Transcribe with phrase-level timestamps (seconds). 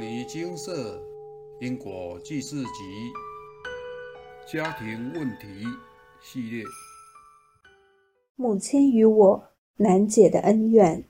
[0.00, 0.98] 尼精舍
[1.60, 3.12] 因果记事集
[4.50, 5.46] 家庭问题
[6.22, 6.64] 系列。
[8.34, 9.44] 母亲与我
[9.76, 11.04] 难解的恩怨。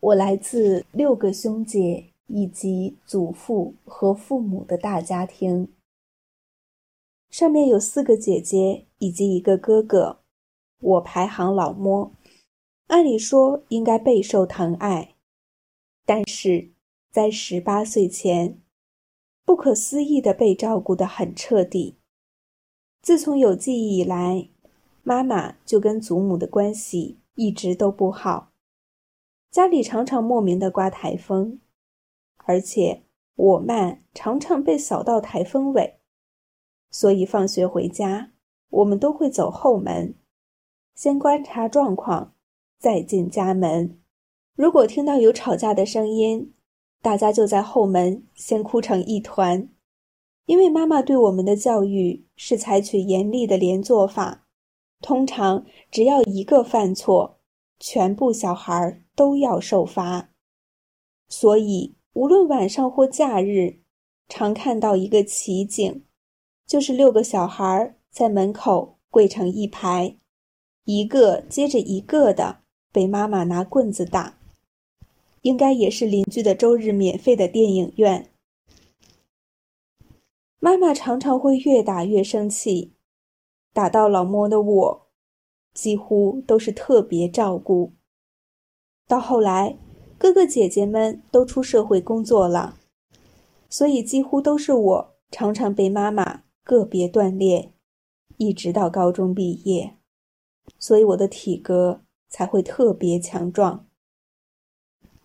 [0.00, 5.72] 我来自六个兄姐以及祖父和父母的大家庭，
[7.30, 10.18] 上面有四个姐姐以及一个哥哥，
[10.80, 12.10] 我排行老摸，
[12.88, 15.14] 按理说应该备受疼爱，
[16.04, 16.73] 但是。
[17.14, 18.60] 在十八岁前，
[19.44, 21.96] 不可思议的被照顾得很彻底。
[23.00, 24.48] 自从有记忆以来，
[25.04, 28.50] 妈妈就跟祖母的关系一直都不好，
[29.48, 31.60] 家里常常莫名的刮台风，
[32.38, 33.04] 而且
[33.36, 36.00] 我慢常常被扫到台风尾，
[36.90, 38.32] 所以放学回家，
[38.70, 40.16] 我们都会走后门，
[40.96, 42.34] 先观察状况，
[42.80, 44.00] 再进家门。
[44.56, 46.52] 如果听到有吵架的声音，
[47.04, 49.68] 大家就在后门先哭成一团，
[50.46, 54.46] 因为妈妈对我们的教育是采取严厉的连坐法，
[55.02, 57.40] 通常只要一个犯错，
[57.78, 60.30] 全部小孩都要受罚。
[61.28, 63.80] 所以无论晚上或假日，
[64.30, 66.04] 常看到一个奇景，
[66.66, 70.16] 就是六个小孩在门口跪成一排，
[70.86, 74.38] 一个接着一个的被妈妈拿棍子打。
[75.44, 78.30] 应该也是邻居的周日免费的电影院。
[80.58, 82.94] 妈妈常常会越打越生气，
[83.74, 85.06] 打到老摸的我，
[85.74, 87.92] 几乎都是特别照顾。
[89.06, 89.76] 到后来，
[90.16, 92.78] 哥哥姐姐们都出社会工作了，
[93.68, 97.74] 所以几乎都是我常常被妈妈个别锻炼，
[98.38, 99.98] 一直到高中毕业，
[100.78, 103.86] 所以我的体格才会特别强壮。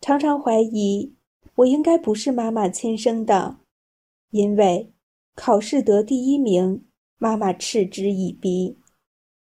[0.00, 1.14] 常常怀疑
[1.56, 3.58] 我应该不是妈妈亲生的，
[4.30, 4.92] 因为
[5.34, 6.84] 考试得第一名，
[7.18, 8.76] 妈妈嗤之以鼻；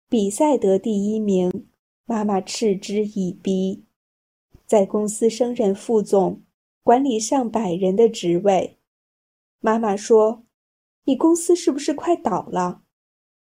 [0.09, 1.67] 比赛得第一名，
[2.05, 3.83] 妈妈嗤之以鼻；
[4.65, 6.41] 在公司升任副总，
[6.83, 8.77] 管理上百人的职位，
[9.59, 10.43] 妈妈说
[11.05, 12.81] ：“你公司是不是快倒了？”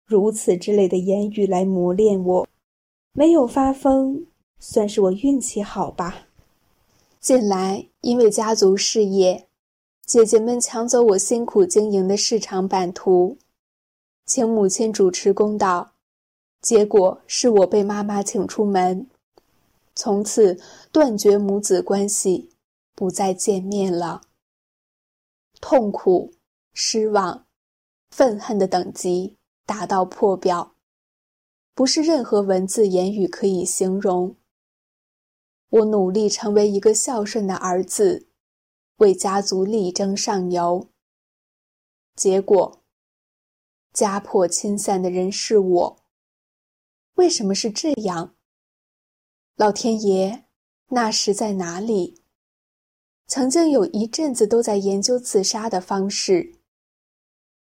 [0.07, 2.49] 如此之类的言语来磨练我，
[3.13, 4.27] 没有发疯，
[4.59, 6.29] 算是我运气好吧。
[7.25, 9.49] 近来，因为家族事业，
[10.05, 13.39] 姐姐们抢走我辛苦经营的市场版图，
[14.27, 15.95] 请母亲主持公道。
[16.61, 19.07] 结果是我被妈妈请出门，
[19.95, 20.61] 从此
[20.93, 22.51] 断绝母子关系，
[22.95, 24.21] 不再见面了。
[25.63, 26.35] 痛苦、
[26.75, 27.47] 失望、
[28.11, 30.75] 愤恨的等级达到破表，
[31.75, 34.37] 不是任何文字言语可以形容。
[35.75, 38.29] 我努力成为一个孝顺的儿子，
[38.99, 40.89] 为家族力争上游。
[42.15, 42.81] 结果，
[43.93, 45.97] 家破亲散的人是我。
[47.15, 48.37] 为什么是这样？
[49.57, 50.45] 老天爷，
[50.91, 52.23] 那时在哪里？
[53.27, 56.61] 曾经有一阵子都在研究自杀的方式，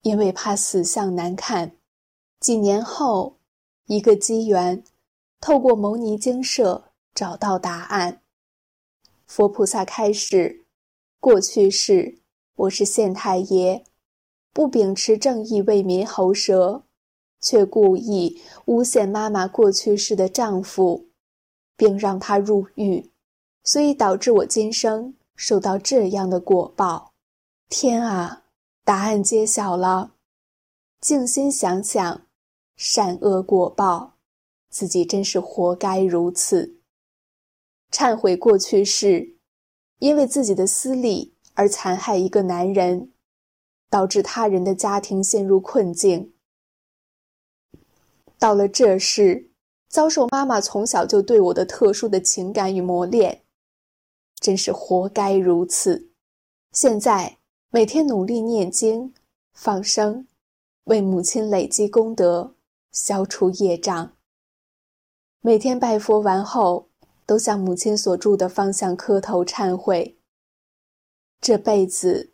[0.02, 1.78] 因为怕死相难看。
[2.40, 3.38] 几年后，
[3.86, 4.84] 一个机缘，
[5.40, 6.89] 透过牟尼精舍。
[7.20, 8.22] 找到答案。
[9.28, 10.64] 佛菩萨开示：
[11.20, 12.20] 过去世
[12.56, 13.84] 我是县太爷，
[14.54, 16.86] 不秉持正义为民喉舌，
[17.42, 21.10] 却故意诬陷妈妈过去世的丈夫，
[21.76, 23.12] 并让他入狱，
[23.66, 27.12] 所以导致我今生受到这样的果报。
[27.68, 28.44] 天啊，
[28.86, 30.14] 答案揭晓了！
[31.02, 32.22] 静心想想，
[32.78, 34.14] 善恶果报，
[34.70, 36.79] 自己真是活该如此。
[37.92, 39.36] 忏悔过去式，
[39.98, 43.12] 因为自己的私利而残害一个男人，
[43.90, 46.34] 导致他人的家庭陷入困境。
[48.38, 49.50] 到了这世，
[49.90, 53.42] 遭受妈妈从小就对我的特殊的情感与磨练，
[54.40, 56.12] 真是活该如此。
[56.72, 57.40] 现在
[57.72, 59.14] 每天努力念经、
[59.52, 60.28] 放生，
[60.84, 62.56] 为母亲累积功德，
[62.92, 64.14] 消除业障。
[65.42, 66.89] 每天拜佛完后。
[67.30, 70.18] 都向母亲所住的方向磕头忏悔。
[71.40, 72.32] 这辈子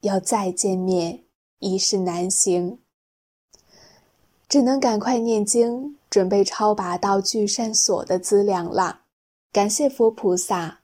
[0.00, 1.22] 要再见面
[1.60, 2.80] 已是难行，
[4.48, 9.02] 只能赶快念经，准备抄拔到聚善所的资粮了。
[9.52, 10.80] 感谢佛菩萨，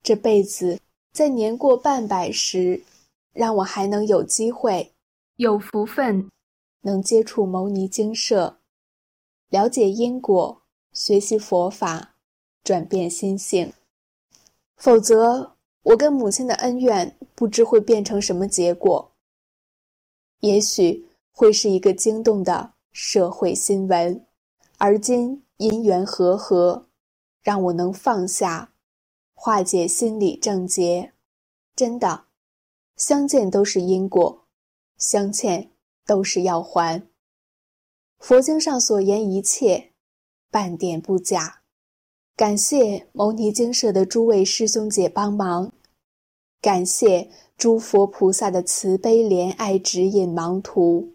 [0.00, 0.78] 这辈子
[1.12, 2.84] 在年过半百时，
[3.32, 4.92] 让我还能有机会、
[5.34, 6.30] 有福分，
[6.82, 8.60] 能接触牟尼精舍，
[9.48, 10.62] 了解因果，
[10.92, 12.14] 学习佛法。
[12.70, 13.72] 转变心性，
[14.76, 19.10] 否则我跟母亲的恩怨不知会变成什么结果。
[20.38, 24.24] 也许会是一个惊动的社会新闻，
[24.78, 26.86] 而今因缘和合，
[27.42, 28.72] 让我能放下，
[29.34, 31.12] 化解心理症结。
[31.74, 32.26] 真的，
[32.94, 34.46] 相见都是因果，
[34.96, 35.72] 相欠
[36.06, 37.02] 都是要还。
[38.20, 39.90] 佛经上所言一切，
[40.52, 41.59] 半点不假。
[42.40, 45.70] 感谢牟尼精舍的诸位师兄姐帮忙，
[46.62, 47.28] 感谢
[47.58, 51.12] 诸佛菩萨的慈悲怜爱指引盲途，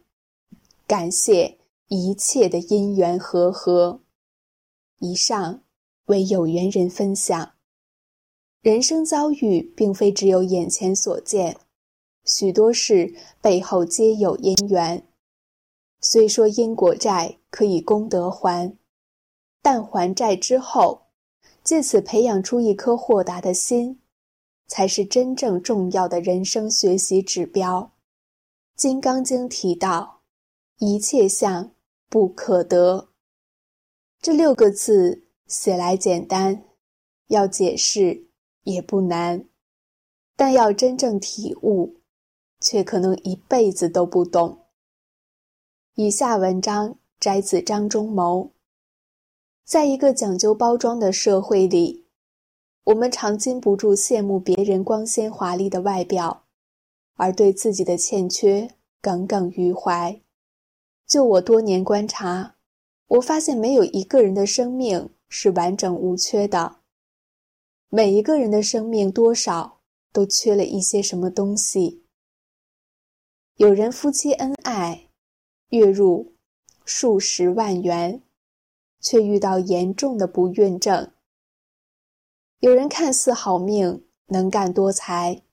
[0.86, 1.58] 感谢
[1.88, 4.02] 一切的因缘和合。
[5.00, 5.64] 以上
[6.06, 7.54] 为有缘人分享。
[8.62, 11.58] 人生遭遇并非只有眼前所见，
[12.24, 15.04] 许多事背后皆有因缘。
[16.02, 18.78] 虽说因果债可以功德还，
[19.64, 21.05] 但还债之后。
[21.66, 24.00] 借此培养出一颗豁达的心，
[24.68, 27.82] 才是真正重要的人生学习指标。
[28.80, 30.22] 《金刚经》提到
[30.78, 31.72] ：“一切相
[32.08, 33.10] 不可得。”
[34.22, 36.64] 这六个字写来简单，
[37.30, 38.28] 要解释
[38.62, 39.46] 也不难，
[40.36, 41.96] 但要真正体悟，
[42.60, 44.68] 却可能一辈子都不懂。
[45.96, 48.55] 以下文章摘自张忠谋。
[49.66, 52.06] 在一个讲究包装的社会里，
[52.84, 56.46] 我们常禁不住羡慕别人光鲜华丽的外表，
[57.16, 60.22] 而对自己的欠缺耿耿于怀。
[61.08, 62.58] 就我多年观察，
[63.08, 66.76] 我发现没有一个人的生命是完整无缺的。
[67.90, 69.80] 每一个人的生命多少
[70.14, 72.04] 都缺了一些什么东西。
[73.56, 75.08] 有人夫妻恩爱，
[75.70, 76.36] 月入
[76.86, 78.22] 数十万元。
[79.06, 81.12] 却遇到严重的不孕症。
[82.58, 85.44] 有人看似好命，能干多才，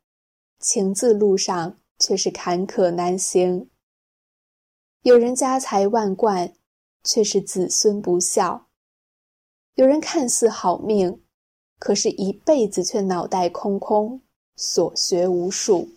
[0.58, 3.68] 情字路上却是坎坷难行。
[5.02, 6.54] 有人家财万贯，
[7.04, 8.68] 却是子孙不孝。
[9.74, 11.20] 有人看似好命，
[11.78, 14.22] 可是一辈子却脑袋空空，
[14.56, 15.90] 所学无数。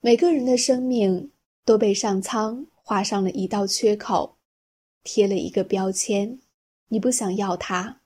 [0.00, 1.30] 每个人的生命
[1.64, 4.38] 都被上苍画上了一道缺口，
[5.04, 6.40] 贴了一个标签。
[6.92, 8.02] 你不想要他，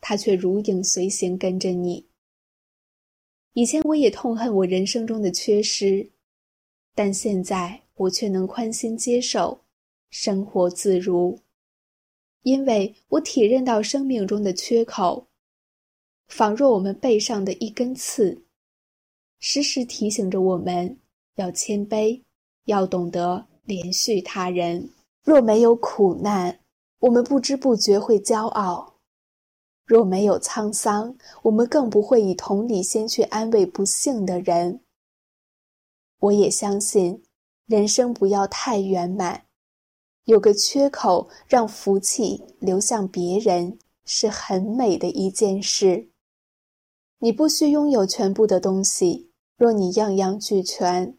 [0.00, 2.08] 他却如影随形跟着你。
[3.52, 6.10] 以前我也痛恨我人生中的缺失，
[6.94, 9.60] 但现在我却能宽心接受，
[10.08, 11.38] 生活自如，
[12.42, 15.28] 因为我体认到生命中的缺口，
[16.28, 18.42] 仿若我们背上的一根刺，
[19.40, 20.98] 时时提醒着我们
[21.34, 22.22] 要谦卑，
[22.64, 24.88] 要懂得怜恤他人。
[25.22, 26.58] 若没有苦难，
[27.02, 28.94] 我们不知不觉会骄傲，
[29.84, 34.80] 若没有沧桑，我们更不会以同理心去安慰不幸的人。
[36.20, 37.24] 我也相信，
[37.66, 39.46] 人生不要太圆满，
[40.26, 46.08] 有个缺口让福气流向别人，是很美的一件事。
[47.18, 51.18] 你不需拥有全部的东西，若你样样俱全，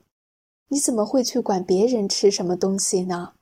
[0.70, 3.34] 你怎么会去管别人吃什么东西呢？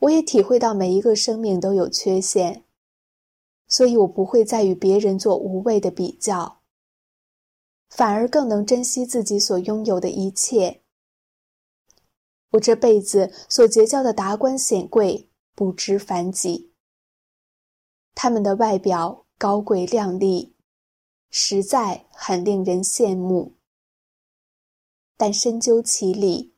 [0.00, 2.64] 我也体会到每一个生命都有缺陷，
[3.68, 6.62] 所以我不会再与别人做无谓的比较，
[7.90, 10.80] 反而更能珍惜自己所拥有的一切。
[12.52, 16.72] 我这辈子所结交的达官显贵不知凡几，
[18.14, 20.56] 他们的外表高贵亮丽，
[21.28, 23.54] 实在很令人羡慕。
[25.18, 26.54] 但深究其理，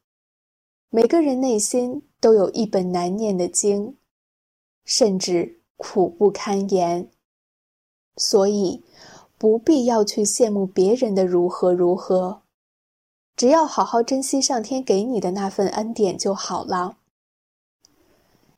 [0.90, 2.08] 每个人内心。
[2.22, 3.96] 都有一本难念的经，
[4.84, 7.10] 甚至苦不堪言，
[8.16, 8.84] 所以
[9.36, 12.42] 不必要去羡慕别人的如何如何，
[13.34, 16.98] 只要好好珍惜上天给你的那份恩典就好了。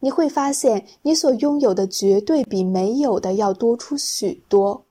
[0.00, 4.84] 你会发现，你所拥有的绝对比没有的要多出许多，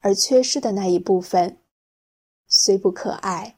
[0.00, 1.58] 而缺失的那一部分，
[2.48, 3.56] 虽不可爱，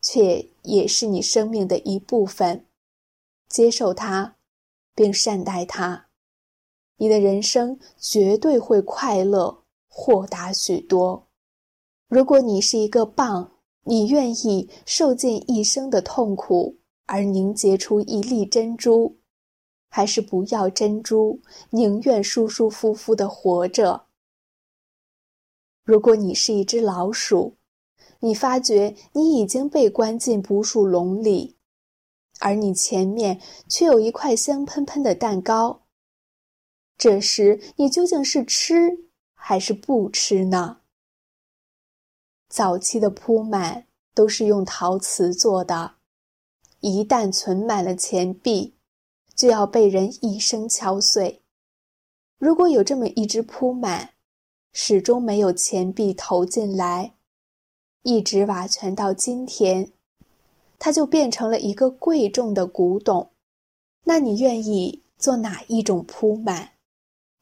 [0.00, 2.66] 却也是你生命的一部分。
[3.48, 4.36] 接受它，
[4.94, 6.06] 并善待它，
[6.96, 11.28] 你的人生绝对会快乐豁达许多。
[12.08, 13.50] 如果你是一个蚌，
[13.84, 19.18] 你愿意受尽一生的痛苦而凝结出一粒珍珠，
[19.90, 21.40] 还是不要珍珠，
[21.70, 24.06] 宁愿舒舒服服的活着？
[25.84, 27.56] 如果你是一只老鼠，
[28.20, 31.57] 你发觉你已经被关进捕鼠笼里。
[32.38, 35.82] 而你前面却有一块香喷喷的蛋糕。
[36.96, 40.80] 这时，你究竟是吃还是不吃呢？
[42.48, 45.96] 早期的铺满都是用陶瓷做的，
[46.80, 48.74] 一旦存满了钱币，
[49.34, 51.42] 就要被人一声敲碎。
[52.38, 54.14] 如果有这么一只铺满，
[54.72, 57.14] 始终没有钱币投进来，
[58.02, 59.92] 一直瓦全到今天，
[60.78, 63.30] 它就变成了一个贵重的古董。
[64.04, 66.70] 那你愿意做哪一种铺满？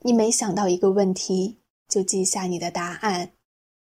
[0.01, 3.33] 你每想到一个问题，就记下你的答案，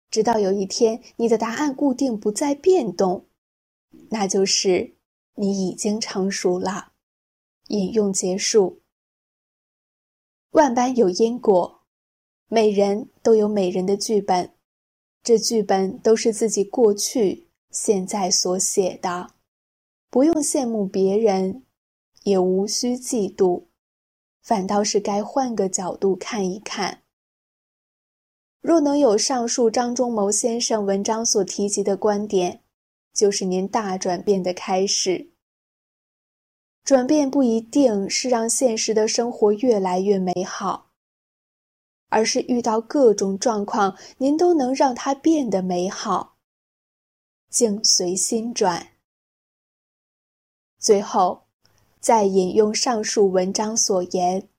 [0.09, 3.25] 直到有一天你的答案固定不再变动，
[4.09, 4.95] 那就是
[5.35, 6.91] 你已经成熟了。
[7.67, 8.81] 引用结束。
[10.51, 11.79] 万般有因果，
[12.47, 14.51] 每人都有每人的剧本，
[15.23, 19.31] 这剧本都是自己过去、现在所写的，
[20.13, 21.63] 不用羡慕别人，
[22.21, 23.65] 也无需嫉妒。
[24.43, 27.01] 反倒是该换个角度看一看。
[28.61, 32.61] 若能有上述张忠谋先生文章所提及的观点，
[33.11, 35.31] 就是您大转变的开始。
[36.83, 40.91] 转变不一定是让现实的生活越来越美好，
[42.09, 46.37] 而是遇到各种状况，您都能让它变得美好。
[47.49, 48.92] 境随心转。
[50.83, 51.39] 最后。
[52.03, 54.49] 再引用上述文章所言，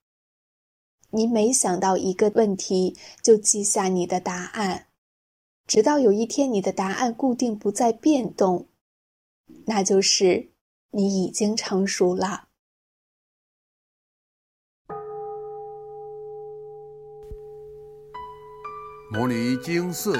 [1.11, 4.87] 你每想到一个问题，就记下你的答案，
[5.67, 8.67] 直到有一天你的答案固定不再变动，
[9.67, 10.49] 那就是
[10.89, 12.47] 你已经成熟了。
[19.11, 20.19] 摩尼经寺，